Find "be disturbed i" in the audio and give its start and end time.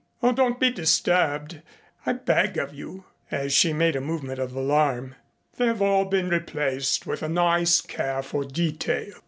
0.59-2.13